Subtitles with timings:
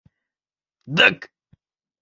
[0.97, 1.19] —Дык...